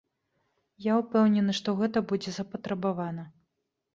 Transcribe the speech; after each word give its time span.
Я 0.85 0.93
ўпэўнены, 1.01 1.51
што 1.59 1.75
гэта 1.81 2.03
будзе 2.11 2.33
запатрабавана. 2.37 3.29